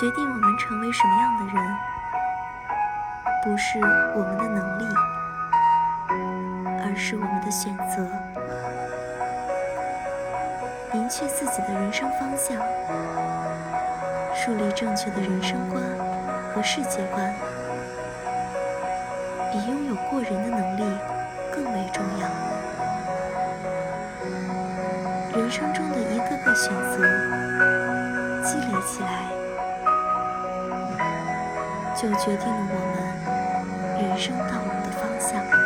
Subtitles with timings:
[0.00, 1.76] 决定我们成为什么样的人，
[3.42, 3.80] 不是
[4.14, 4.84] 我们的能力，
[6.84, 8.06] 而是我们的选择。
[10.92, 12.56] 明确自己的人生方向，
[14.36, 15.82] 树立正确的人生观
[16.54, 17.34] 和世界观，
[19.50, 20.84] 比拥有过人的能力
[21.52, 22.28] 更为重要。
[25.36, 27.02] 人生中的一个个选择
[28.44, 29.37] 积累起来。
[32.00, 33.34] 就决定了我
[33.82, 35.57] 们人生道路的方向。